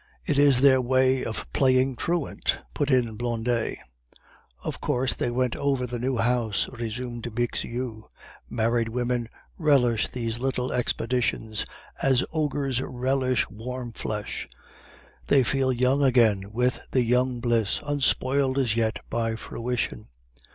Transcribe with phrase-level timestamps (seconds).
[0.25, 3.77] "It is their way of playing truant," put in Blondet.
[4.63, 8.05] "Of course they went over the new house," resumed Bixiou.
[8.49, 9.29] "Married women
[9.59, 11.67] relish these little expeditions
[12.01, 14.47] as ogres relish warm flesh;
[15.27, 20.07] they feel young again with the young bliss, unspoiled as yet by fruition.